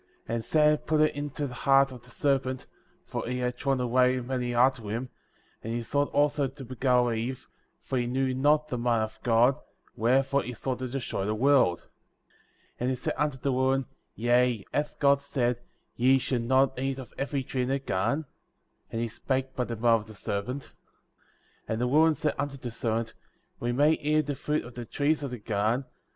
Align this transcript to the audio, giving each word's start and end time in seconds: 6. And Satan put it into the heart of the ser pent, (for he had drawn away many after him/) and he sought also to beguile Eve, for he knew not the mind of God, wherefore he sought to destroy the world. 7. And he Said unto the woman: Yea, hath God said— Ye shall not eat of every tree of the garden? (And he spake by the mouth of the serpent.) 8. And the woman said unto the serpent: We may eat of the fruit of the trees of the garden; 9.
6. 0.23 0.23
And 0.29 0.43
Satan 0.43 0.77
put 0.79 1.01
it 1.01 1.13
into 1.15 1.45
the 1.45 1.53
heart 1.53 1.91
of 1.91 2.01
the 2.01 2.09
ser 2.09 2.39
pent, 2.39 2.65
(for 3.05 3.27
he 3.27 3.37
had 3.37 3.55
drawn 3.55 3.79
away 3.79 4.19
many 4.19 4.51
after 4.51 4.81
him/) 4.89 5.09
and 5.63 5.73
he 5.75 5.83
sought 5.83 6.11
also 6.11 6.47
to 6.47 6.65
beguile 6.65 7.13
Eve, 7.13 7.47
for 7.83 7.99
he 7.99 8.07
knew 8.07 8.33
not 8.33 8.67
the 8.69 8.79
mind 8.79 9.03
of 9.03 9.21
God, 9.21 9.59
wherefore 9.95 10.41
he 10.41 10.53
sought 10.53 10.79
to 10.79 10.87
destroy 10.87 11.23
the 11.27 11.35
world. 11.35 11.81
7. 11.81 11.91
And 12.79 12.89
he 12.89 12.95
Said 12.95 13.13
unto 13.15 13.37
the 13.37 13.51
woman: 13.51 13.85
Yea, 14.15 14.65
hath 14.73 14.97
God 14.97 15.21
said— 15.21 15.61
Ye 15.95 16.17
shall 16.17 16.39
not 16.39 16.79
eat 16.79 16.97
of 16.97 17.13
every 17.19 17.43
tree 17.43 17.61
of 17.61 17.67
the 17.67 17.77
garden? 17.77 18.25
(And 18.91 19.01
he 19.03 19.07
spake 19.07 19.55
by 19.55 19.65
the 19.65 19.75
mouth 19.75 20.01
of 20.01 20.07
the 20.07 20.13
serpent.) 20.15 20.71
8. 21.69 21.73
And 21.73 21.81
the 21.81 21.87
woman 21.87 22.15
said 22.15 22.33
unto 22.39 22.57
the 22.57 22.71
serpent: 22.71 23.13
We 23.59 23.71
may 23.71 23.91
eat 23.91 24.17
of 24.21 24.25
the 24.25 24.35
fruit 24.35 24.65
of 24.65 24.73
the 24.73 24.85
trees 24.85 25.21
of 25.21 25.29
the 25.29 25.37
garden; 25.37 25.81
9. 25.81 25.85